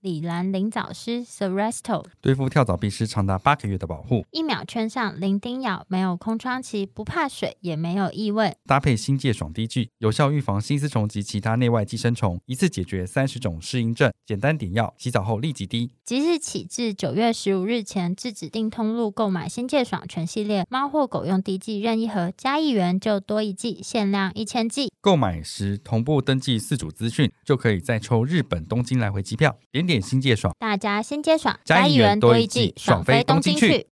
[0.00, 8.56] 李兰灵藻丝 Seresto 对付跳蚤必须长达八个月的保护，一秒圈上零叮咬，没有空窗期，不怕水，也没有异味。
[8.64, 14.10] 搭配新界爽滴剂，有效预防新丝虫及其他内外寄生虫，一次解决三十种适应症。
[14.24, 15.90] 简单点药，洗澡后立即滴。
[16.02, 24.90] 即日起至九月十五日前，至指定通路购买新界爽全系列猫或狗用滴剂任意盒，加一元就多一剂，限量一千剂。
[25.02, 29.58] 购买时同步登记四组资讯，就可以再抽日本东京来回机票。
[29.70, 33.88] 点点新界爽，大家新接爽，加一元多一季，爽飞东京去。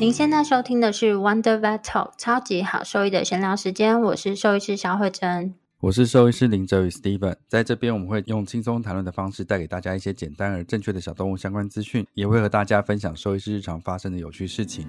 [0.00, 14.86] 您现在收听的是 Wonder Vet Talk 超级好兽医的闲聊时间，我是兽医师萧慧珍，我是兽医师林哲宇 Steven，在这边我们会用轻松谈论的方式带给大家一些简单而正确的小动物相关资讯，也会和大家分享兽医师日常发生的有趣事情。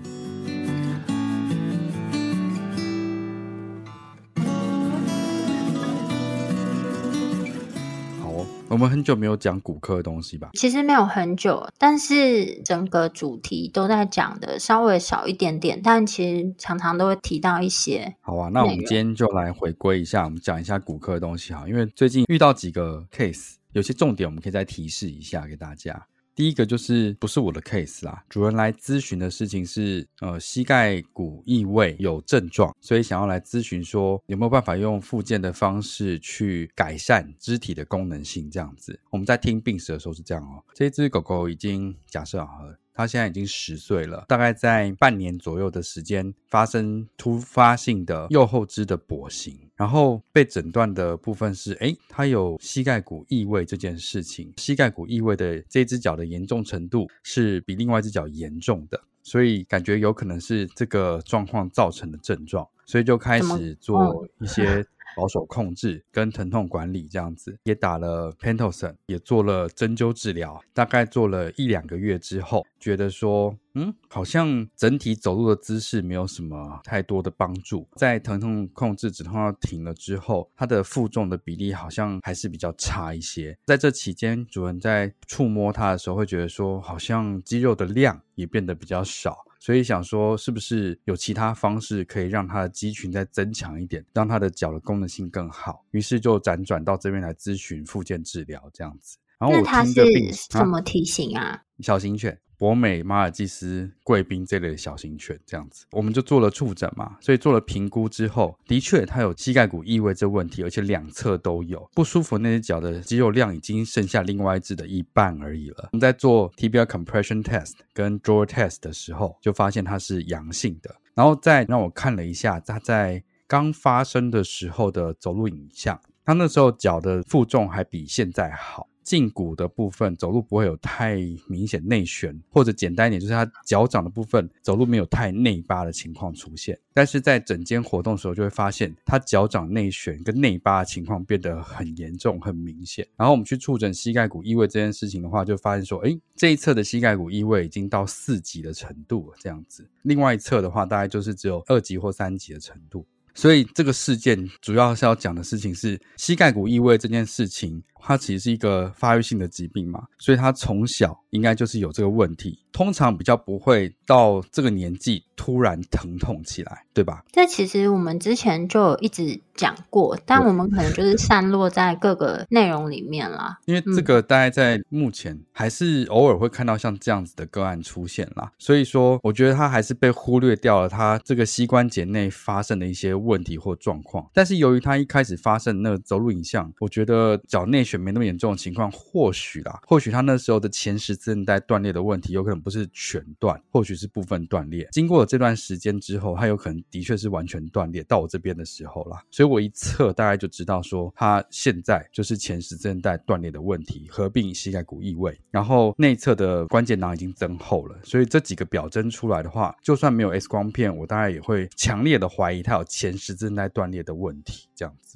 [8.69, 10.49] 我们很久没有讲骨科的东西吧？
[10.53, 18.13] 其实没有很久，但是整个主题都在讲的稍微少一点点，但其实常常都会提到一些。
[18.19, 26.05] 好啊，那我们今天就来回归一下，我们讲一下骨科的东西哈，因为最近遇到几个 case，有些重点我们可以再提示一下给大家。
[26.37, 38.99] 第一个就是不是我的 case 啦，主人来咨询的事情是，呃，膝盖骨异位有症状，所以想要来咨询说有没有办法用复健的方式去改善肢体的功能性这样子。
[39.09, 42.59] 我们在听病史的时候是这样哦，这只狗狗已经假设好。
[42.97, 54.51] 他现在已经十岁了，大概在半年左右的时间发生突发性的右后肢的跛行，然后被诊断的部分是，哎，他有膝盖骨异位这件事情。
[54.57, 64.83] 膝盖骨异位的这只脚的严重程度是比另外一只脚严重的，所以感觉有可能是这个状况造成的症状，所以就开始做一些。
[65.17, 77.87] 保守控制跟疼痛管理这样子，也打了 Pentosan，也做了针灸治疗，大概做了一两个月之后，觉得说，嗯，好像整体走路的姿势没有什么太多的帮助。
[77.95, 83.57] 在疼痛控制止痛药停了之后，它的负重的比例好像还是比较差一些。
[83.65, 89.46] 在这期间，主人在触摸它的时候，会觉得说，好像肌肉的量也变得比较少。
[89.59, 95.83] 所以想说，是不是有其他方式可以让它的肌群再增强一点，让它的脚的功能性更好？
[95.91, 99.17] 于是就辗转到这边来咨询复健治疗这样子。
[99.39, 101.43] 然后我听着病，什么体型啊？
[101.43, 102.39] 啊小型犬。
[102.57, 112.37] 博美、马尔济斯、贵宾这类的小型犬，这样子，我们就做了触诊嘛，所以做了评估之后，的确它有膝盖骨异位这问题，而且两侧都有不舒服。
[112.37, 115.89] 那只脚的肌肉量已经剩下另外一只的一半而已了。
[115.91, 120.95] 我们在做 TBR compression test 跟 drawer test 的时候，就发现它是阳性的。
[121.13, 128.87] 然后再让我看了一下它在刚发生的时候的走路影像，它那时候脚的负重还比现在好。
[129.07, 131.15] 胫骨的部分走路不会有太
[131.47, 136.77] 明显内旋，或者简单一点，就是他脚掌的部分走路没有太内八的情况出现。
[136.93, 143.07] 但是在整间活动的时候，就会发现他脚掌内旋跟内八的情况变得很严重、很明显。
[143.15, 149.87] 然后我们去触诊膝盖骨异位这件事情的话，就发现说，诶，这一侧的膝盖骨异位已经到四级的程度了，这样子。
[150.01, 153.05] 另外一侧的话，大概就是只有二级或三级的程度。
[153.33, 157.81] 所以这个事件主要是要讲的事情是膝盖骨异位这件事情。
[158.07, 167.25] 它其实是一个发育性的疾病嘛，所以他从小应该就是有这个问题，通常比较不会到这个年纪突然疼痛起来，对吧？
[167.33, 173.57] 这其实我们之前就一直讲过，但我们可能就是散落在各个内容里面啦。
[173.65, 184.25] 因为这个大概在目前还是偶尔会看到像这样子的个案出现啦，所以说我觉得他还是被忽略掉了，他这个膝关节内发生的一些问题或状况。
[184.33, 187.96] 但是由于他一开始发生那个走路影像，我觉得脚内旋。
[187.97, 194.87] 没那么严重的情况，或许啦，或许他那时候的前十字韧带断裂的问题，有可能不是全断，或许是部分断裂。
[194.91, 198.03] 经过了这段时间之后，他有可能的确是完全断裂。
[198.03, 207.99] 到我这边的时候啦，所以我一测大概就知道说，他现在就是前十字韧带断裂的问题，合并膝盖骨异位，然后内侧的关节囊已经增厚了。
[208.03, 215.06] 所以这几个表征出来的话，就算没有 X 光片，我大概也会强烈的怀疑他有前十字韧带断裂的问题，这样子。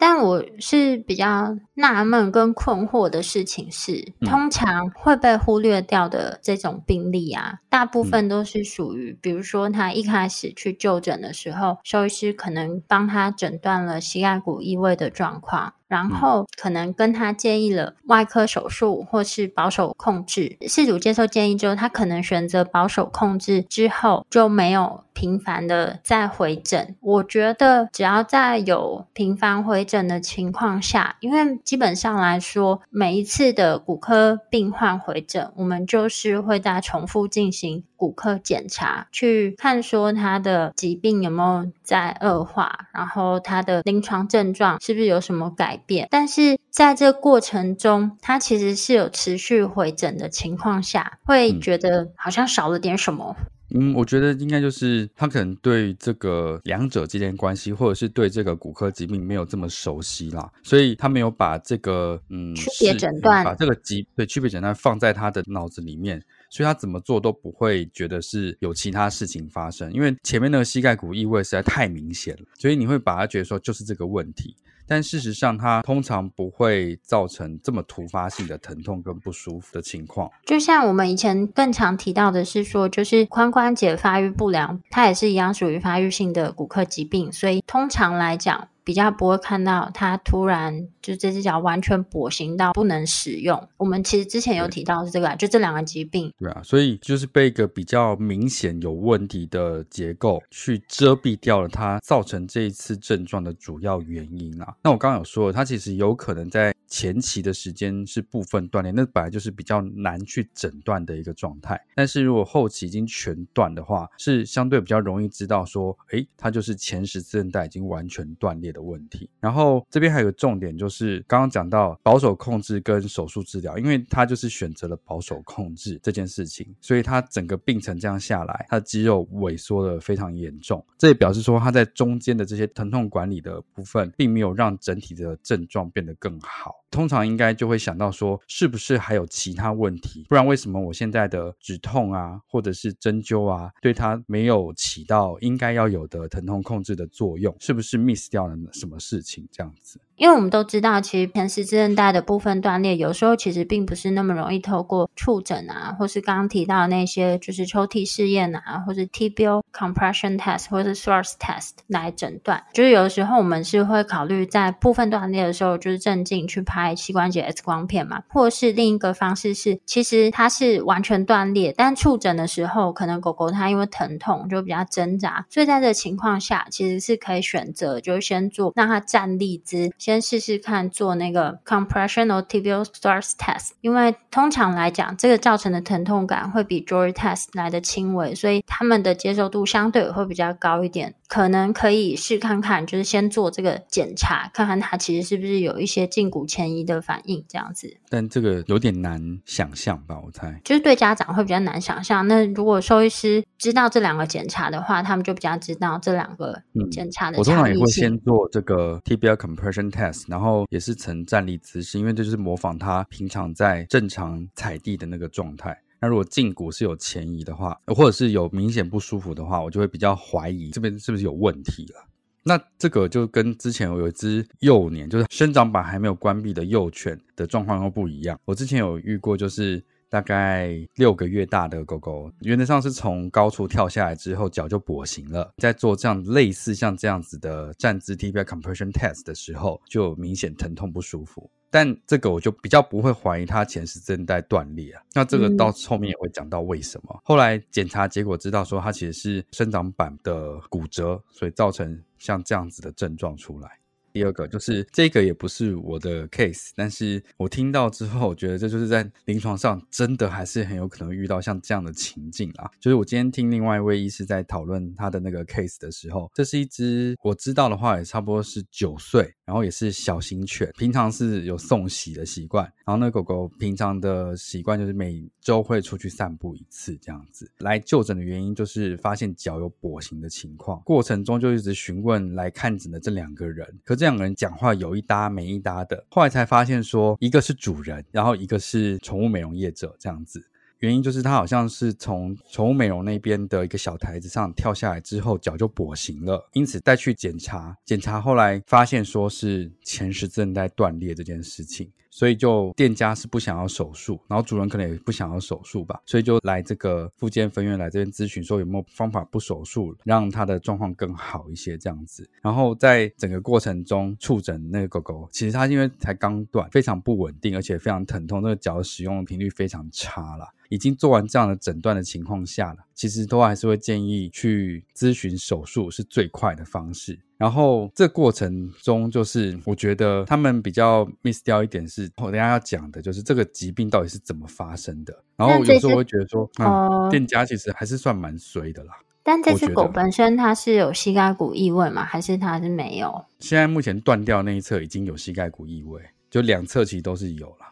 [0.00, 15.74] 但我是比较纳闷跟困惑的事情是，嗯、通常会被忽略掉的这种病例啊，大部分都是属于，嗯、比如说他一开始去就诊的时候，兽医师可能帮他诊断了膝盖骨异位的状况。
[15.90, 26.94] 然后可能跟他建议了外科手术或是保守控制，事主接受建议之后，他可能选择保守控制之后就没有频繁的再回诊。
[27.00, 46.08] 我觉得只要在有频繁回诊的情况下，因为基本上来说，每一次的骨科病患回诊，我们就是会再重复进行骨科检查，去看说他的疾病有没有在恶化，然后他的临床症状是不是有什么改变。
[46.10, 53.36] 但是在这个过程中，他其实是有持续回诊的情况下，会觉得好像少了点什么。
[53.72, 66.20] 嗯，我觉得应该就是他可能对这个两者之间关系，或者是对这个骨科疾病没有这么熟悉啦，所以他没有把这个嗯区别诊断，把这个疾对区别诊断放在他的脑子里面，
[66.50, 74.54] 所以他怎么做都不会觉得是有其他事情发生，因为前面那个膝盖骨异位实在太明显了，所以你会把他觉得说就是这个问题。
[74.86, 80.28] 但事实上，它通常不会造成这么突发性的疼痛跟不舒服的情况。
[80.44, 93.68] 就像我们以前更常提到的是说，就是髋关节发育不良，它也是一样属于发育性的骨科疾病，所以通常来讲，比较不会看到它突然就这只脚完全跛行到不能使用。
[93.76, 96.32] 我们其实之前有提到是这个，对就这两个疾病。
[96.38, 104.74] 对啊，所以就是被一个比较明显有问题的结构去遮蔽掉了它造成这一次症状的主要原因啊。
[104.82, 111.80] 那我刚刚有说了，它其实有可能在前期的时间是部分断裂，那本来就是比较难去诊断的一个状态。
[111.94, 136.79] 但是如果后期已经全断的话，是相对比较容易知道说，诶，它就是前十字韧带已经完全断裂的问题，然后这边还有个重点，就是刚刚讲到保守控制跟手术治疗，因为他就是选择了保守控制这件事情，所以他整个病程这样下来，他的肌肉萎缩的非常严重，这也表示说他在中间的这些疼痛管理的部分，并没有让整体的症状变得更好。
[136.90, 140.26] 通常应该就会想到说，是不是还有其他问题？
[140.28, 147.54] 不然为什么我现在的止痛啊，或者是针灸啊，对它没有起到应该要有的疼痛控制的作用？
[147.60, 149.48] 是不是 miss 掉了什么事情？
[149.52, 150.00] 这样子？
[150.20, 162.62] 因为我们都知道，其实前十字韧带的部分断裂，有时候其实并不是那么容易透过触诊啊，或是刚刚提到的那些就是抽屉试验啊，或是 TBL compression test 或是 source test 来诊断。
[162.74, 179.90] 就是有的时候我们是会考虑在部分断裂的时候，就是镇静去拍膝关节 X 光片嘛，或是另一个方式是，其实它是完全断裂，但触诊的时候，可能狗狗它因为疼痛就比较挣扎，所以在这情况下，其实是可以选择就先做让它站立姿。
[180.18, 191.14] 试试看做那个 compression or tibial thrust test，因为通常来讲，这个造成的疼痛感会比 Jory test 来的轻微，所以他们的接受度相对会比较高一点。
[191.28, 197.96] 可能可以试看看，就是先做这个检查，看看他其实是不是有一些胫骨前移的反应，这样子。
[198.08, 200.16] 但这个有点难想象吧？
[200.24, 202.26] 我猜，就是对家长会比较难想象。
[202.26, 206.60] 那如果兽医师知道这两个检查的话，他们就比较知道这两个
[206.90, 207.38] 检查的、嗯。
[207.38, 215.76] 我通常也会先做这个 tibial compression test，然后也是呈站立姿势，因为这就是模仿他平常在正常踩地的那个状态。
[216.00, 222.06] 那如果胫骨是有前移的话，或者是有明显不舒服的话，我就会比较怀疑这边是不是有问题了。
[222.42, 228.40] 那这个就跟之前我有一只幼年，就是生长板还没有关闭的幼犬的状况又不一样。
[228.46, 241.48] 我之前有遇过，就是大概六个月大的狗狗，原则上是从高处跳下来之后脚就跛行了，在做这样类似像这样子的站姿 tibial compression test 的时候，就明显疼痛不舒服。
[241.72, 247.14] 但这个我就比较不会怀疑它前十字韧带断裂啊，那这个到后面也会讲到为什么。
[247.14, 253.78] 嗯、后来检查结果知道说它其实是生长板的骨折，所以造成像这样子的症状出来。
[254.12, 262.70] 第二个就是这个也不是我的 case，但是我听到之后，我觉得这就是在临床上真的还是很有可能遇到像这样的情境啊。
[262.80, 277.50] 就是我今天听另外一位医师在讨论他的那个 case 的时候，这是一只我知道的话也差不多是九岁，然后也是小型犬，平常是有送洗的习惯，然后那狗狗平常的习惯就是每周会出去散步一次这样子。
[277.58, 290.44] 来就诊的原因就是发现脚有跛行的情况，过程中就一直询问来看诊的这两个人，可这两个人讲话有一搭没一搭的，后来才发现说，一个是主人，然后一个是宠物美容业者这样子。
[290.78, 301.92] 原因就是他好像是从宠物美容那边的一个小台子上跳下来之后，脚就跛行了，因此带去检查，检查后来发现说是前十字韧带断裂这件事情。
[302.10, 312.28] 所以就店家是不想要手术，然后主人可能也不想要手术吧，所以就来这个附件分院来这边咨询，说有没有方法不手术，让他的状况更好一些这样子。
[312.42, 320.48] 然后在整个过程中触诊那个狗狗，其实它因为才刚断，非常不稳定，而且非常疼痛，那个脚使用的频率非常差了。
[320.70, 327.20] 已经做完这样的诊断的情况下了，其实都还是会建议去咨询手术是最快的方式。
[327.36, 335.24] 然后这过程中，就是我觉得他们比较 miss 掉一点是，我等下要讲的就是这个疾病到底是怎么发生的。
[335.36, 338.92] 然后有时候我会觉得说，嗯，店家其实还是算蛮衰的啦。
[339.22, 342.04] 但这只狗本身它是有膝盖骨异位吗？
[342.04, 343.24] 还是它是没有？
[343.38, 346.00] 现在目前断掉那一侧已经有膝盖骨异位，
[346.30, 347.66] 就两侧其实都是有了，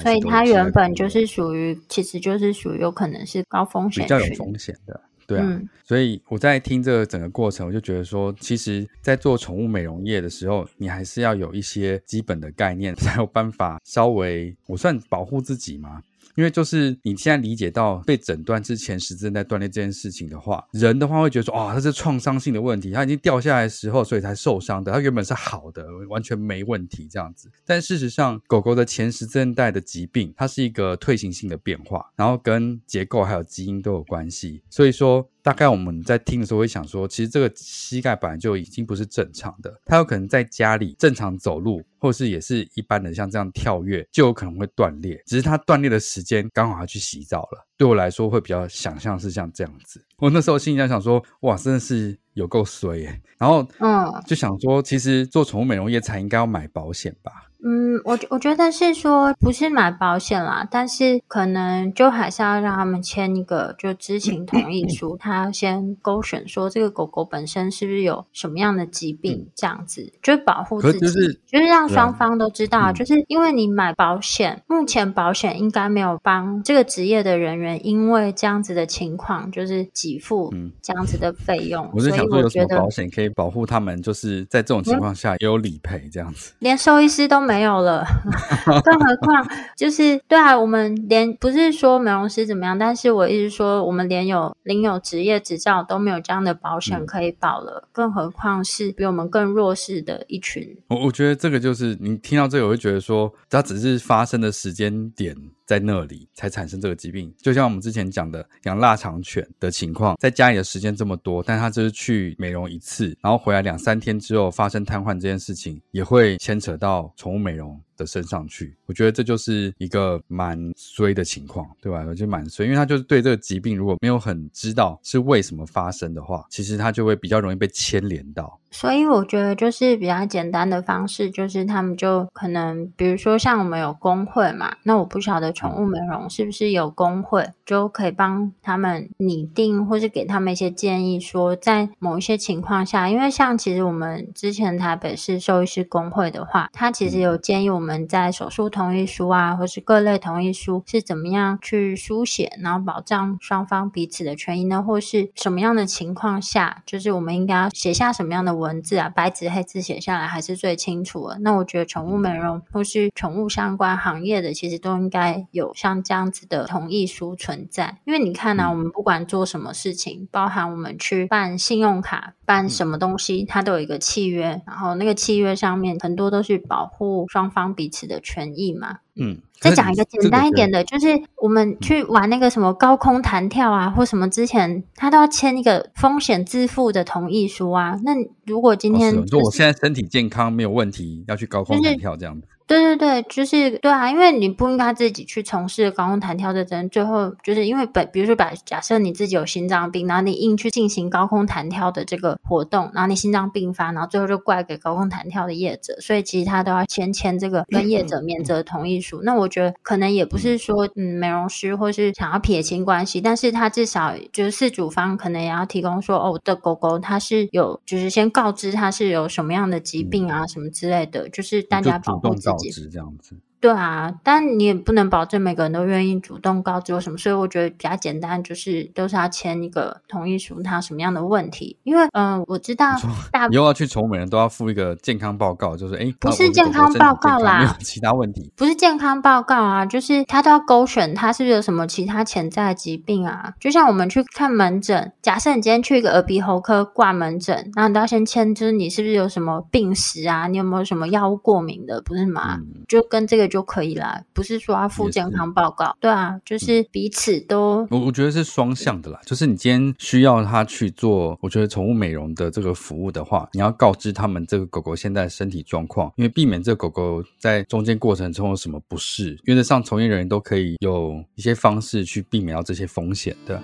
[0.00, 5.00] 所以它原本就是属于，其实就是属于有可能是高风险，比较有风险的。
[5.24, 16.02] 对啊，嗯、所以我在听这个整个过程，我就觉得说，其实，在做宠物美容业的时候，你还是要有一些基本的概念，才有办法稍微，我算保护自己嘛。
[16.34, 24.90] 因为就是你现在理解到被诊断之前十字韧带断裂这件事情的话，人的话会觉得说，哦，它是创伤性的问题，它已经掉下来的时候，所以才受伤的。
[24.90, 27.50] 它原本是好的，完全没问题这样子。
[27.66, 34.62] 但事实上，狗狗的前十字韧带的疾病，它是一个退行性的变化，然后跟结构还有基因都有关系。
[34.70, 35.28] 所以说。
[35.42, 45.20] 大概我们在听的时候会想说，其实这个膝盖本来就已经不是正常的，它有可能在家里正常走路，或是也是一般的像这样跳跃，就有可能会断裂。
[45.26, 50.04] 只是它断裂的时间刚好要去洗澡了，对我来说会比较想象是像这样子。
[50.18, 53.20] 我那时候心里在想说，哇，真的是有够衰耶。
[53.36, 57.48] 然后，嗯，就想说，其实做宠物美容业才应该要买保险吧。
[57.64, 80.52] 嗯，我我觉得是说不是买保险啦，但是可能就还是要让他们签一个就知情同意书，他要先勾选说这个狗狗本身是不是有什么样的疾病，这样子就保护自己，就是、就是让双方都知道，就是因为你买保险，目前保险应该没有帮这个职业的人员因为这样子的情况就是给付
[80.82, 87.51] 这样子的费用，我是想说有什么保险可以保护他们，就是在这种情况下也有理赔这样子，连兽医师都没。
[87.52, 88.02] 没有了，
[88.82, 100.66] 更何况就是对啊，我们连不是说美容师怎么样，但是我一直说我们连有领有职业执照都没有这样的保险可以保了，嗯、更何况是比我们更弱势的一群。
[100.88, 105.36] 我我觉得这个就是你听到这个，我会觉得说，它只是发生的时间点。
[105.66, 118.76] 在那里才产生这个疾病，就像我们之前讲的养腊肠犬的情况，在家里的时间这么多，但他就是去美容一次，然后回来两三天之后发生瘫痪这件事情，也会牵扯到宠物美容的身上去。
[118.86, 122.04] 我觉得这就是一个蛮衰的情况，对吧？
[122.06, 128.58] 我觉得蛮衰，因为他就是对这个疾病如果没有很知道是为什么发生的话，其实他就会比较容易被牵连到。
[128.70, 154.82] 所以我觉得就是比较简单的方式，就是他们就可能，比如说像我们有工会嘛，那我不晓得宠物美容是不是有工会，就可以帮他们拟定，或是给他们一些建议，说在某一些情况下，因为像其实我们之前台北市兽医师工会的话，他其实有建议我们在手术同意书啊，或是各类同意书是怎么样去书写，然后保障双方彼此的权益呢？
[154.82, 161.38] 或是什么样的情况下，就是我们应该要写下什么样的文字啊，白纸黑字写下来还是最清楚的。
[161.40, 167.98] 那我觉得宠物美容或是宠物相关行业的，其实都应该有像这样子的同意书存在。
[168.04, 178.98] 因为你看呢、啊，我们不管做什么事情，包含我们去办信用卡、办什么东西，它都有一个契约，然后那个契约上面很多都是保护双方彼此的权益嘛。
[179.16, 179.38] 嗯。
[179.60, 187.96] 再讲一个简单一点的，就是我们去玩那个什么高空弹跳啊，或什么之前，他都要签一个风险自负的同意书啊。
[188.02, 188.10] 那
[188.44, 192.48] 如果今天，如果我现在身体健康没有问题，要去高空弹跳这样子。
[192.66, 209.20] 对对对，就是对啊，因为你不应该自己去从事高空弹跳的人，最后就是因为本，比如说把假设你自己有心脏病，然后你硬去进行高空弹跳的这个活动，然后你心脏病发，然后最后就怪给高空弹跳的业者，所以其实他都要先签这个 跟业者免责同意书。
[209.22, 222.51] 那我觉得可能也不是说嗯美容师或是想要撇清关系，但是他至少就是事主方可能也要提供说哦，我的狗狗它是有就是先告知它是有什么样的疾病啊什么之类的，就是大家保护自己。
[222.58, 231.76] 是这样子，对啊，但你也不能保证每个人都愿意主动告知我什么，所以我觉得比较简单，就是都是要签一个同意书，他什么样的问题？
[231.84, 232.96] 因为嗯、呃，我知道
[233.30, 243.54] 大以后要去宠物美人都要附一个健康报告，就是哎，不是健康报告啦，没有其他问题，不是健康报告啊，就是他都要勾选他是不是有什么其他潜在的疾病啊？
[243.60, 250.48] 就像我们去看门诊，假设你今天去一个耳鼻喉科挂门诊，然后你都要先签，就是你是不是有什么病史啊？
[250.48, 252.02] 你有没有什么药物过敏的？
[252.02, 252.56] 不是吗？
[252.58, 255.94] 嗯、就跟这个就可以啦，不是说要附健康报告。
[256.00, 259.20] 对啊，就是彼此都，我我觉得是双向的啦。
[259.26, 273.62] 就是你今天需要他去做，我觉得宠物美容的这个服务的话，你要告知他们这个狗狗现在身体状况，因为避免这个狗狗在中间过程中有什么不适，原则上从业人员都可以有一些方式去避免到这些风险的。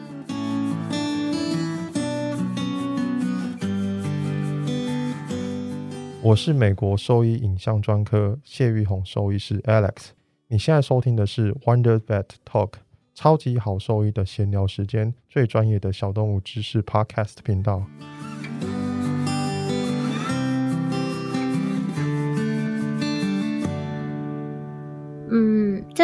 [6.21, 10.09] 我是美国兽医影像专科谢玉红兽医师 Alex，
[10.49, 12.73] 你现在收听的是 Wonder Vet Talk，
[13.15, 17.85] 超级好兽医的闲聊时间，最专业的小动物知识 Podcast 频道。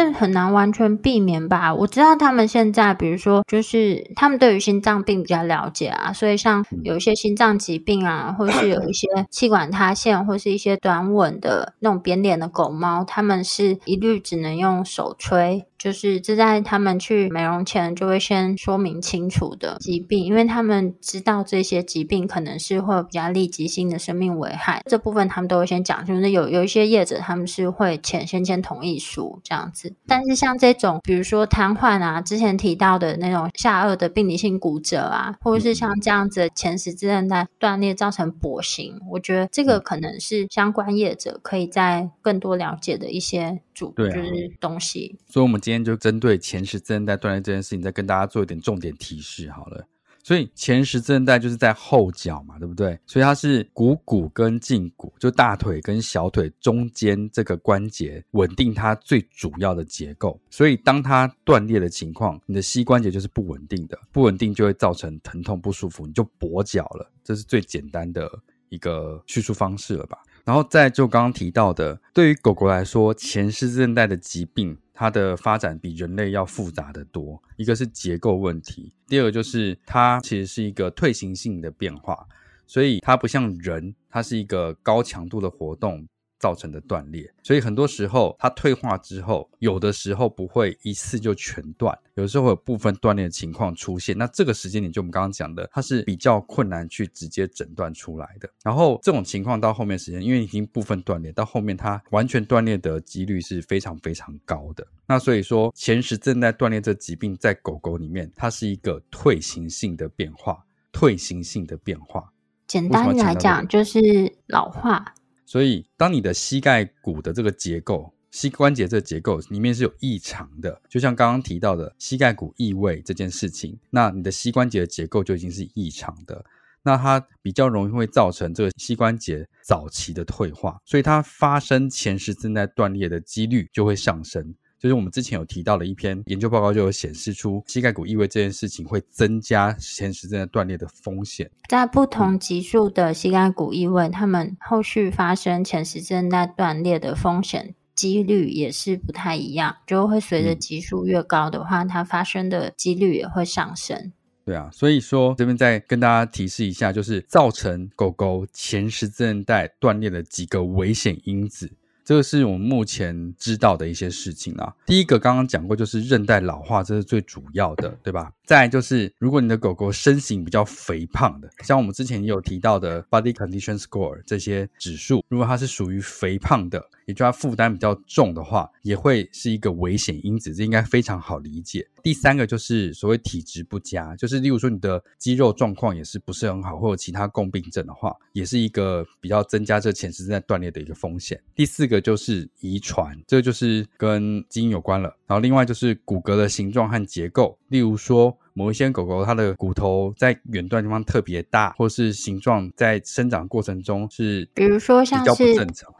[0.05, 1.73] 这很难完全避免吧？
[1.73, 15.65] 我知道他们现在，比如说，就是他们对于心脏病比较了解啊，所以像有一些心脏疾病啊，或是有一些气管塌陷，或是一些短吻的那种扁脸的狗猫，他们是一律只能用手吹。
[15.85, 26.03] 就是这在他们去美容前就会先说明清楚的疾病，因为他们知道这些疾病可能是会有比较立即性的生命危害，这部分他们都会先讲。
[26.03, 45.19] 就是有有一些业者他们是会签先签同意书这样子，但是像这种比如说瘫痪啊，之前提到的那种下颚的病理性骨折啊，或者是像这样子的前十字韧带断裂造成跛行，我觉得这个可能是相关业者可以在更多了解的一些主就是东西。
[45.27, 45.74] 所以，我们今天。
[45.75, 49.85] 今天就针对前十字韧带断裂这件事情，再跟大家做一点重点提示好了。
[50.23, 52.97] 所以前十字韧带就是在后脚嘛，对不对？
[53.05, 60.39] 所以它是股骨跟胫骨，就大腿跟小腿中间这个关节稳定它最主要的结构。
[60.49, 67.11] 所以当它断裂的情况，你的膝关节就是不稳定的，不稳定就会造成疼痛不舒服，你就跛脚了。
[67.21, 68.31] 这是最简单的
[68.69, 70.19] 一个叙述方式了吧？
[70.45, 74.77] 然后再就刚刚提到的，对于狗狗来说，前世韧带的疾病。
[74.97, 82.25] 它的发展比人类要复杂的多，一个是结构问题，第二个就是它其实是一个退行性的变化，
[82.65, 86.07] 所以它不像人，它是一个高强度的活动。
[86.45, 94.15] 造成的断裂，所以很多时候它退化之后，有的时候不会一次就全断，有的时候会有部分断裂的情况出现。
[94.15, 98.47] 那这个时间点就我们刚刚讲的，它是比较困难去直接诊断出来的。
[98.63, 104.85] 然后这种情况到后面时间，因为已经部分断裂，到后面它完全断裂的几率是非常非常高的。
[105.07, 112.31] 那所以说，前十字韧带断裂这疾病在狗狗里面，它是一个退行性的变化，退行性的变化。
[112.67, 113.99] 简单来讲，就是
[114.45, 115.15] 老化。
[115.45, 126.43] 所以，当你的膝盖骨的这个结构、膝关节这个结构里面是有异常的，就像刚刚提到的膝盖骨异位这件事情，那你的膝关节的结构就已经是异常的，
[126.83, 134.53] 那它比较容易会造成这个膝关节早期的退化，所以它发生前十字韧带断裂的几率就会上升。
[134.85, 141.49] 就是我们之前有提到的一篇研究报告，就有显示出膝盖骨异位这件事情会增加前十字韧带断裂的风险。
[141.67, 154.11] 在不同级数的膝盖骨异位，他们后续发生前十字韧带断裂的风险几率也是不太一样，就会随着级数越高的话，它发生的几率也会上升。
[154.45, 161.71] 对啊，所以说这边再跟大家提示一下，就是造成狗狗前十字韧带断裂的几个危险因子。
[162.05, 164.71] 这个是我们目前知道的一些事情啊。
[164.85, 168.31] 第一个刚刚讲过，就是韧带老化，这是最主要的，对吧？
[168.45, 181.87] 再就是，如果你的狗狗身形比较肥胖的，像我们之前也有提到的 Body Condition Score 这些指数，如果它是属于肥胖的，也就它负担比较重的话，也会是一个危险因子，这应该非常好理解。
[182.03, 191.41] 第三个就是所谓体质不佳，就是例如说你的肌肉状况也是不是很好，或者其他共病症的话，也是一个比较增加这前十字韧带断裂的一个风险。
[191.55, 195.15] 第四个就是遗传，这就是跟基因有关了。
[195.25, 198.37] 然后另外就是骨骼的形状和结构，例如说。
[198.57, 205.53] 某一些狗狗，它的骨头在远端地方特别大，或是形状在生长过程中是，比如说像是，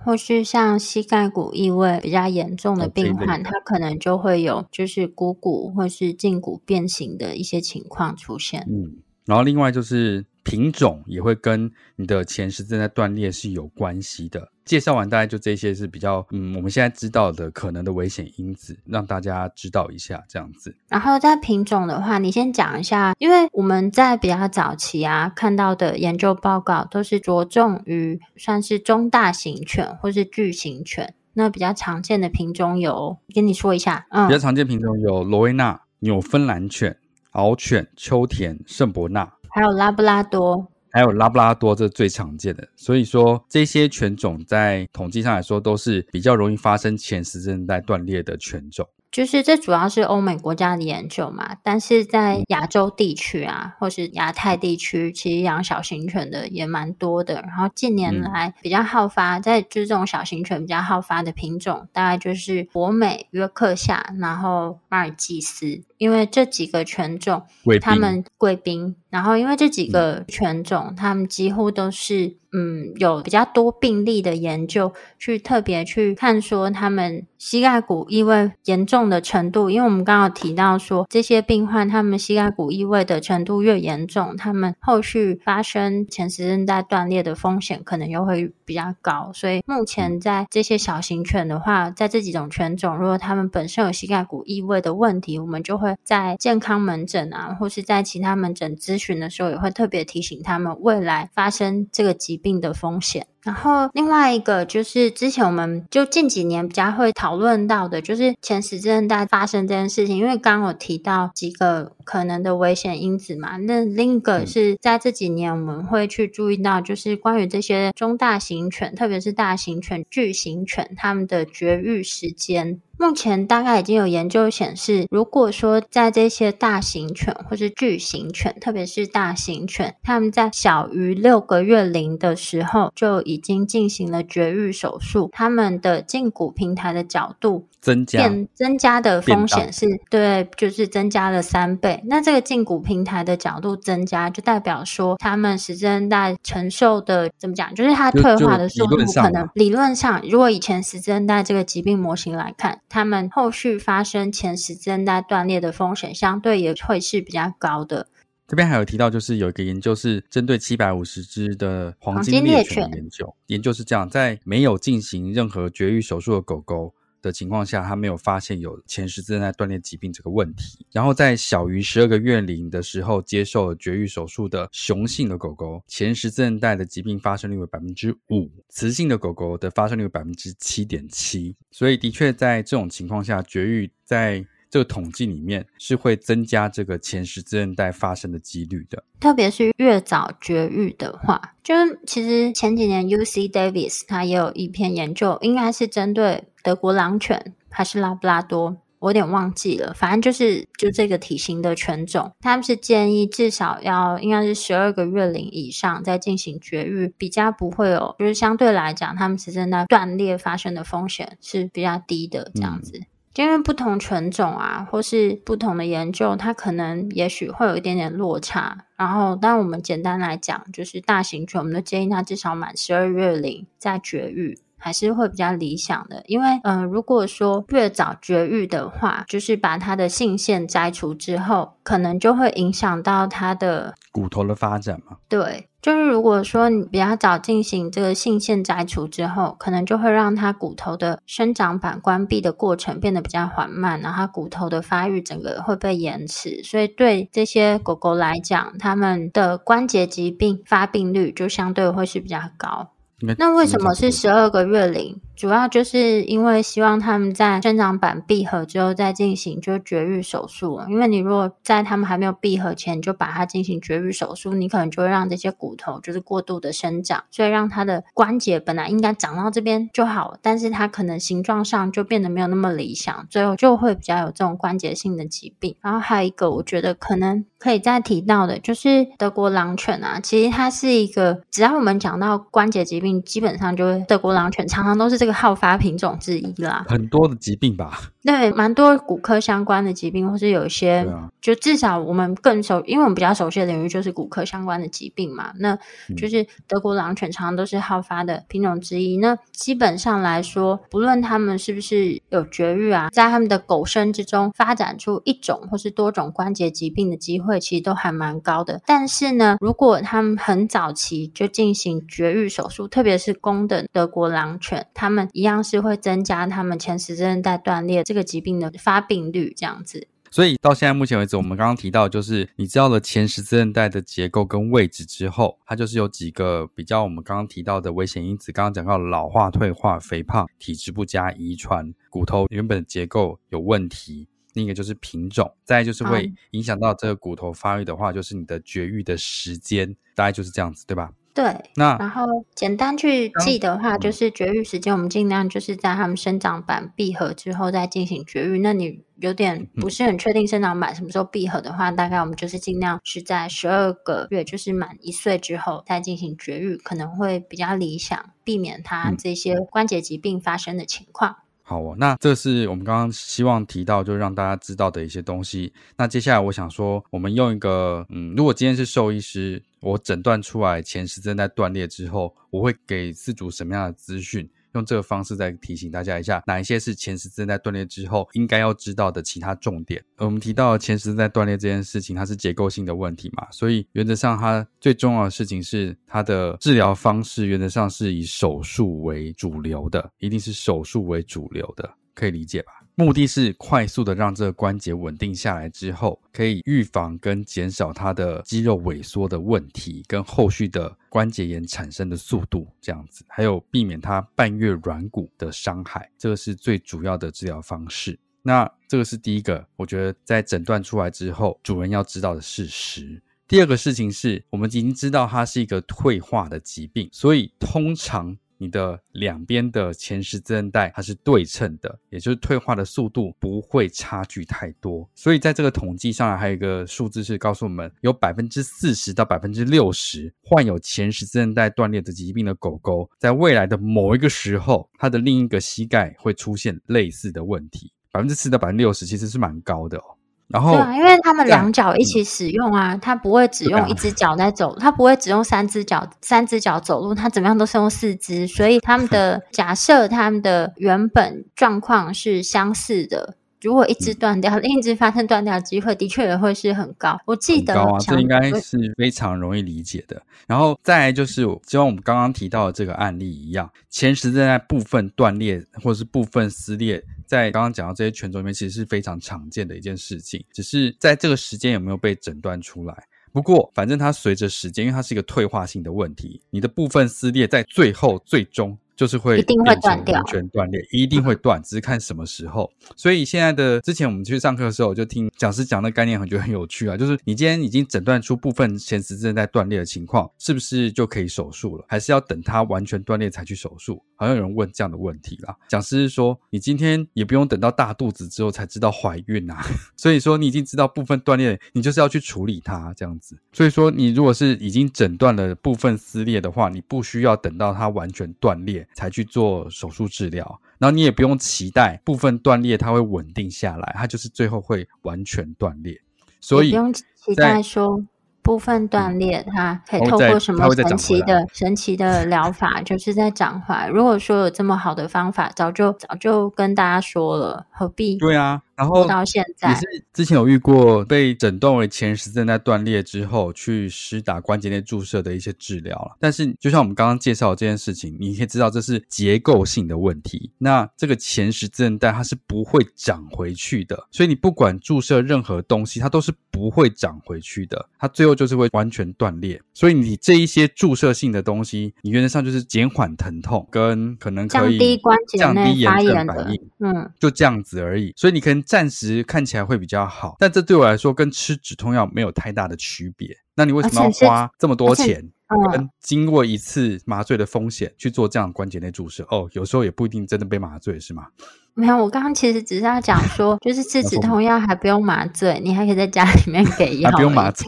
[0.06, 8.66] 或是像膝盖骨异位比较严重的病患，它可能就会有就是股骨或是胫骨变形的一些情况出现。
[8.70, 14.48] 嗯，然后另外就是品种也会跟你的前十字韧带断裂是有关系的。
[14.64, 20.76] 介绍完大概就这些是比较嗯，我们现在知道的可能的危险因子，让大家知道一下这样子。
[20.88, 31.14] 然后在品种的话，你先讲一下，因为我们在比较早期啊看到的研究报告都是着重于算是中大型犬或是巨型犬。
[31.34, 36.98] 那比较常见的品种有，跟你说一下，嗯，比较常见品种有罗威纳、纽芬兰犬、
[37.34, 40.68] 獒犬、秋田、圣伯纳，还有拉布拉多。
[40.92, 48.86] 还有拉布拉多，这是最常见的，所以说这些犬种在统计上来说都是比较容易发生前十字韧带断裂的犬种。
[49.12, 57.36] 就是这主要是欧美国家的研究嘛，但是在亚洲地区啊，或是亚太地区，其实养小型犬的也蛮多的。
[57.36, 65.82] 然后近年来比较好发，在就是这种小型犬比较好发的品种，大概就是博美、约克夏，然后马尔济斯。
[65.98, 67.44] 因为这几个犬种，
[67.82, 72.36] 他们贵宾，然后因为这几个犬种，他们几乎都是。
[72.58, 89.32] 嗯，有比较多病例的研究，去特别去看说他们膝盖骨异位严重的程度，因为我们刚刚提到说，这些病患他们膝盖骨异位的程度越严重，他们后续发生前十字韧带断裂的风险可能又会比较高。
[89.34, 122.82] 所以目前在这些小型犬的话，在这几种犬种，如果他们本身有膝盖骨异位的问题，我们就会在健康门诊啊，或是在其他门诊咨询的时候，也会特别提醒他们未来发生这个疾病的风险，然后另外一个就是之前我们就近几年比较会讨论到的，就是前十字韧带发生这件事情，因为刚刚有提到几个可能的危险因子嘛，那另一个是在这几年我们会去注意到，就是关于这些中大型犬，特别是大型犬、巨型犬，它们的绝育时间。
[122.98, 142.04] 目前大概已经有研究显示，如果说在这些大型犬或是巨型犬，特别是大型犬，它们在小于六个月龄的时候就已经进行了绝育手术，他们的胫骨平台的角度增加，增加的风险是对，就是增加了三倍。
[142.06, 152.80] 那这个胫骨平台的角度增加，就代表说他们十字韧带承受的怎么讲，就是它退化的速度可能理论上，如果以前十字韧带这个疾病模型来看。
[152.88, 158.08] 他们后续发生前十字韧带断裂的风险，相对也会是比较高的。
[158.48, 166.94] 这边还有提到，就是有一个研究是针对七百五十只的黄金猎犬的研究，研究是这样，在没有进行任何绝育手术的狗狗。
[167.26, 170.86] 的情况下，他没有发现有前十字韧带断裂疾病这个问题。
[170.92, 181.56] 然后在小于十二个月龄的时候接受了绝育手术的雄性的狗狗，前十字韧带的疾病发生率为百分之五；雌性的狗狗的发生率为百分之七点七。
[181.72, 189.02] 所以的确在这种情况下，绝育在这个统计里面是会增加这个前十字韧带发生的几率的。
[189.22, 191.74] 特别是越早绝育的话，就
[192.06, 196.44] 其实前几年 UC Davis 他也有一篇研究，应该是针对。
[196.62, 199.94] 德国狼犬还是拉布拉多，我有点忘记了。
[199.94, 212.98] 反正就是就这个体型的犬种，他们是建议至少要应该是十二个月龄以上再进行绝育，比较不会有，就是相对来讲，他们实际上断裂发生的风险是比较低的这样子。
[212.98, 213.06] 嗯、
[213.36, 218.86] 因为不同犬种啊，或是不同的研究，它可能也许会有一点点落差。
[218.96, 224.60] 然后，当然我们简单来讲，就是大型犬，我们都建议它至少满十二月龄再绝育。
[224.78, 235.18] 还是会比较理想的，因为嗯、呃，如果说越早绝育的话，就是把它的性腺摘除之后，可能就会影响到它的骨头的发展嘛。
[235.28, 252.90] 对，就是如果说你比较早进行这个性腺摘除之后，可能就会让它骨头的生长板关闭的过程变得比较缓慢，然后它骨头的发育整个会被延迟，所以对这些狗狗来讲，它们的关节疾病发病率就相对会是比较高。
[253.38, 255.22] 那为什么是十二个月龄？
[255.36, 260.82] 主要就是因为希望他们在生长板闭合之后再进行就绝育手术。
[260.88, 275.76] 因为你如果在他们还没有闭合前就把它进行绝育手术，你可能就会让这些骨头就是过度的生长，所以让它的关节本来应该长到这边就好，但是它可能形状上就变得没有那么理想，最后就会比较有这种关节性的疾病。
[275.82, 286.86] 然后还有一个我觉得可能可以再提到的，就是德国狼犬啊，其实它是一个只要我们讲到关节疾病，基本上就会德国狼犬常常都是这这个好发品种之一啦。
[286.88, 288.00] 很多的疾病吧？
[288.22, 295.52] 对，蛮多骨科相关的疾病，或是有一些，啊、就至少我们更熟，因为我们比较熟悉的领域就是骨科相关的疾病嘛。
[295.58, 295.76] 那
[296.16, 299.18] 就是德国狼犬常常都是好发的品种之一。
[299.18, 308.80] 那基本上来说，不论他们是不是有绝育啊，在他们的狗生之中发展出一种或是多种关节疾病的机会，其实都还蛮高的。
[308.86, 320.08] 但是呢，如果他们很早期就进行绝育手术，特别是公的德国狼犬，他们们一样是会增加他们前十字韧带断裂这个疾病的发病率，这样子。
[320.32, 328.52] 所以到现在目前为止，我们刚刚提到，就是你知道了前十字韧带的结构跟位置之后，它就是有几个比较我们刚刚提到的危险因子。
[328.52, 334.28] 刚刚讲到老化、退化、肥胖、体质不佳、遗传、骨头原本的结构有问题。
[334.56, 341.12] 另一个就是品种，再就是会影响到这个骨头发育的话，就是你的绝育的时间，大概就是这样子，对吧？
[341.36, 341.56] 对。
[341.76, 348.60] 那然后简单去记的话，就是绝育时间，我们尽量就是在它们生长板闭合之后再进行绝育。
[348.60, 361.36] 那你有点不是很确定生长板什么时候闭合的话，大概我们就是尽量是在十二个月，就是满一岁之后再进行绝育，可能会比较理想，避免它这些关节疾病发生的情况。
[361.68, 365.74] 好哦，那这是我们刚刚希望提到，就让大家知道的一些东西。
[365.98, 374.48] 那接下来我想说，我们用一个，嗯，如果今天是兽医师，我诊断出来前十字在断裂之后，我会给饲主什么样的资讯？
[374.76, 380.04] 用这个方式再提醒大家一下，哪一些是前十字韧带断裂之后应该要知道的其他重点。
[380.18, 392.72] 我们提到前十字韧带断裂这件事情，它是结构性的问题嘛，所以原则上它最重要的事情是它的治疗方式，原则上是以手术为主流的，一定是手术为主流的，可以理解吧？
[392.98, 408.18] 目的是快速的让这个关节稳定下来之后，可以预防跟减少它的肌肉萎缩的问题，跟后续的关节炎产生的速度这样子，还有避免它半月软骨的伤害，这个是最主要的治疗方式。
[408.42, 413.22] 那这个是第一个，我觉得在诊断出来之后，主人要知道的事实。
[413.46, 418.38] 第二个事情是我们已经知道它是一个退化的疾病，所以通常。
[418.58, 425.10] 你的两边的前十字韧带它是对称的，也就是退化的速度不会差距太多。
[425.14, 437.92] 所以在这个统计上来，还有一个数字是告诉我们，有百分之四十到百分之六十患有前十字韧带断裂的疾病的狗狗，在未来的某一个时候，它的另一个膝盖会出现类似的问题。
[438.12, 440.16] 百分之四到百分之六十其实是蛮高的哦。
[440.48, 453.36] 然后，对啊，因为他们两脚一起使用啊，他不会只用一只脚在走，他不会只用三只脚，三只脚走路，他怎么样都是用四只，所以他们的 假设，他们的原本状况是相似的。
[453.62, 457.18] 如果一只断掉， 另一只发生断掉的机会的确也会是很高。
[457.26, 460.22] 我记得，高啊，这应该是非常容易理解的。
[460.46, 470.44] 然后再来就是，就像我们刚刚提到的这个案例一样，前十字韧带部分断裂或者是部分撕裂，在刚刚讲到这些权重里面，其实是非常常见的一件事情。
[470.54, 473.08] 只是在这个时间有没有被诊断出来？
[473.32, 478.78] 不过，反正它随着时间，因为它是一个退化性的问题，你的部分撕裂在最后最终。
[478.96, 482.72] 就是会一定会断掉，完全断裂，一定会断，只是看什么时候。
[482.96, 486.96] 所以现在的之前我们去上课的时候，就听讲师讲的概念，很觉得很有趣啊。
[486.96, 491.86] 就是你今天已经诊断出部分前十字韧带断裂的情况，是不是就可以手术了？
[491.88, 494.02] 还是要等它完全断裂才去手术？
[494.16, 495.54] 好像有人问这样的问题啦。
[495.68, 499.62] 讲师说，你今天也不用等到大肚子之后才知道怀孕啊。
[499.98, 503.38] 所以说你已经知道部分断裂，你就是要去处理它这样子。
[503.52, 508.85] 所以说你如果是已经诊断了部分撕裂的话，你不需要等到它完全断裂。
[508.94, 516.00] 才去做手术治疗，然后你也不用期待部分断裂它会稳定下来，它就是最后会完全断裂。
[516.40, 517.04] 所以不用期
[517.36, 518.04] 待说
[518.42, 523.88] 部分断裂它可以透过什么神奇的神奇的疗法， 就是在长回来。
[523.88, 528.18] 如果说有这么好的方法，早就早就跟大家说了，何必？
[528.18, 528.62] 对啊。
[528.76, 540.52] 然后到现在也是之前有遇过被诊断为前十字韧带断裂之后去施打关节内注射的一些治疗了，但是就像我们刚刚介绍的这件事情，你可以知道这是结构性的问题。
[540.58, 549.62] 那这个前十字韧带它是不会长回去的，所以你不管注射任何东西，它都是不会长回去的，它最后就是会完全断裂。
[549.74, 558.12] 所以你这一些注射性的东西，你原则上就是减缓疼痛跟可能可以降低关节内发炎反应，嗯，就这样子而已。
[558.18, 558.65] 所以你可能。
[558.66, 563.36] 暂时看起来会比较好，但这对我来说跟吃止痛药没有太大的区别。
[563.56, 565.24] 那你为什么要花这么多钱，
[565.72, 569.26] 跟经过一次麻醉的风险去做这样关节内注射？
[569.30, 571.28] 哦，有时候也不一定真的被麻醉，是吗？
[571.76, 577.68] 没有，我刚刚其实只是要讲说，就是吃止痛药还不用麻醉，你还可以在家里面给药， 还不用麻醉。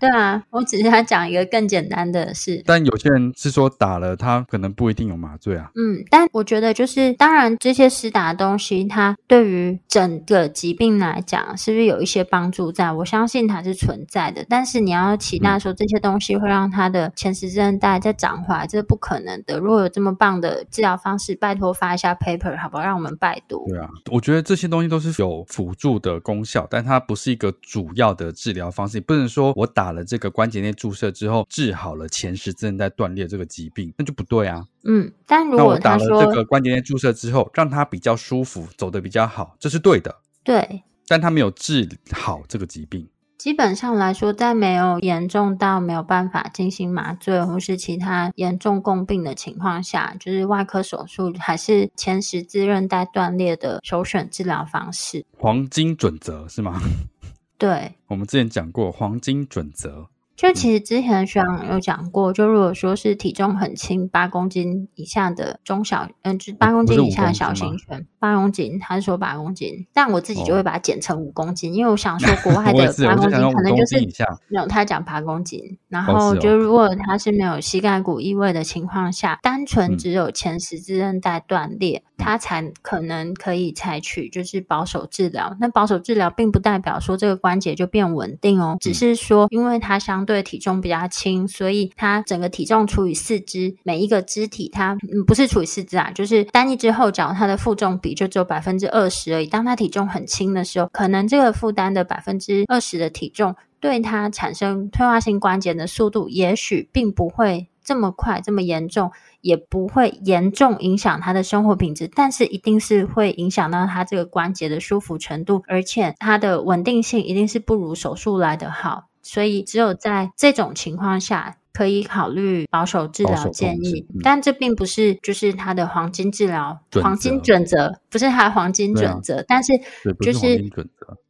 [0.00, 2.62] 对啊，我只是要讲一个更简单的事。
[2.66, 5.70] 但有些人是说打了，他可能不一定有麻醉啊。
[5.76, 12.92] 嗯，但我觉得就是，当然这些施打的东西，它对于整个疾病来讲，是不是有一些帮助在？
[12.92, 14.44] 我相信它是存在的。
[14.48, 19.58] 但是你要期待说这些东西会让他的前十字韧带再长回来，这是不可能的。
[19.58, 22.82] 如果有这么棒的治疗方式，拜托发一下 paper 好不好？
[22.82, 23.66] 让我们拜读。
[23.68, 29.00] 对啊，我觉得这些东西都是有辅助的功效，但它不是一个主要的治疗方式。
[29.00, 34.64] 不能说我打了这个关节内注射之后治好了前十字韧带断裂这个疾病，那就不对啊。
[34.84, 40.14] 嗯，但如果我打了这个关节内注射之后，让它比较舒服，走得比较好，这是对的。
[40.42, 43.08] 对，但它没有治好这个疾病。
[43.36, 55.26] 基本上来说，在没有严重到没有办法进行麻醉或是其他严重共病的情况下，就是外科手术还是前十字韧带断裂的首选治疗方式。
[55.38, 56.80] 黄金准则是吗？
[57.58, 60.08] 对，我们之前讲过黄金准则。
[60.36, 74.00] 就其实之前学长有讲过，就如果说是体重很轻，八公斤以下的中小，嗯，就八公斤以下的小型犬，八公斤，他是说八公斤，但我自己就会把它减成五公斤，哦，因为我想说国 外的八公斤可能就是
[74.48, 85.56] 没有他讲八公斤，然后就如果他是没有膝盖骨异位的情况下，单纯只有前十字韧带断裂，他才可能可以采取就是保守治疗。
[85.60, 99.46] 那保守治疗并不代表说这个关节就变稳定哦，只是说因为它相对体重比较轻，所以它整个体重除以四肢，每一个肢体它嗯不是除以四肢啊，就是单一只后脚它的负重比就只有百分之二十而已。
[99.46, 119.08] 当它体重很轻的时候，可能这个负担的百分之二十的体重对它产生退化性关节的速度，也许并不会这么快这么严重，也不会严重影响它的生活品质，但是一定是会影响到它这个关节的舒服程度，而且它的稳定性一定是不如手术来得好。
[119.24, 129.72] 所以，只有在这种情况下，可以考虑保守治疗建议，嗯，但这并不是就是它的黄金治疗黄金准则，不是它的黄金准则，啊，但是
[130.20, 130.62] 就是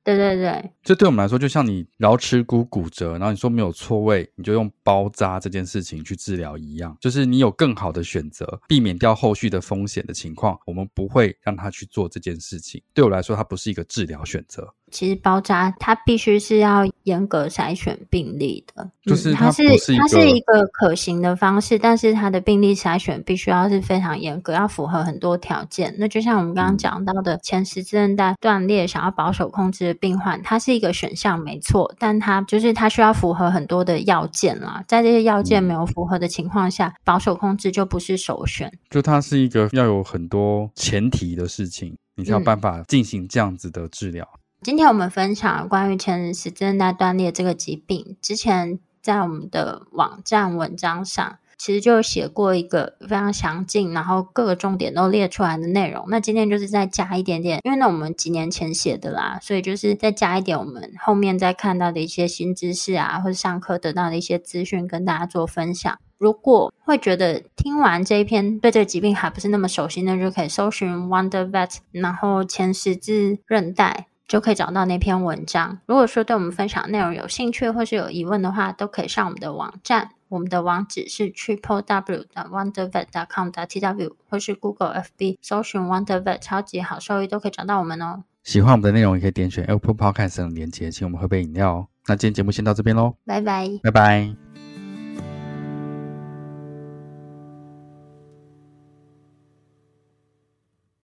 [0.05, 12.83] 对对对，这对我们来说，就像你桡尺骨骨折，然后你说没有错位，你就用包扎这件事情去治疗一样，就是你有更好的选择，避免掉后续的风险的情况，我们不会让他去做这件事情。
[12.93, 14.75] 对我来说，它不是一个治疗选择。
[14.91, 19.65] 其实包扎它必须是要严格筛选病例的，就是它是
[19.97, 25.93] 它是一个可行的方式，但是它的病例筛选必须要是非常严格，要符合很多条件。
[25.99, 38.73] 那就像我们刚刚讲到的，前十字韧带断裂，想要保守控制的病患，它是一个选项没错，但它就是它需要符合很多的要件啦，在这些要件没有符合的情况下，嗯，保守控制就不是首选。
[38.91, 44.29] 就它是一个要有很多前提的事情，你才有办法进行这样子的治疗。
[44.35, 56.05] 嗯今天我们分享关于前十字韧带断裂这个疾病，之前在我们的网站文章上，其实就写过一个非常详尽，然后各个重点都列出来的内容。
[56.09, 65.99] 那今天就是再加一点点，因为那我们几年前写的啦，所以就是再加一点我们后面再看到的一些新知识啊，或者上课得到的一些资讯，跟大家做分享。
[66.19, 74.09] 如果会觉得听完这一篇对这个疾病还不是那么熟悉，那就可以搜寻 Wonder Vet，然后前十字韧带。
[74.27, 75.81] 就可以找到那篇文章。
[75.85, 80.13] 如果说对我们分享内容有兴趣或是有疑问的话，都可以上我们的网站。
[80.35, 88.25] 我们的网址是 triple w 的 wondervet dot com 的 tw，或是 Google FB 搜寻 Wonder Vet 超级好兽医都可以找到我们哦。
[88.43, 91.87] 喜欢我们的内容，也可以点选 Apple Podcast 的链接，请我们喝杯饮料哦。
[92.09, 94.44] 那今天节目先到这边喽，拜拜，拜拜。